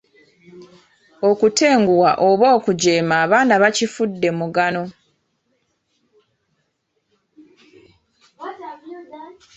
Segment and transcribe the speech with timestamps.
[1.29, 4.83] Okutenguwa oba okujeema abaana bakifudde mugano.